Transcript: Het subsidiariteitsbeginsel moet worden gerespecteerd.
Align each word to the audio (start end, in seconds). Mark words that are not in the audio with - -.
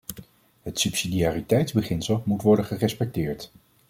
Het 0.61 0.79
subsidiariteitsbeginsel 0.79 2.23
moet 2.25 2.41
worden 2.41 2.65
gerespecteerd. 2.65 3.51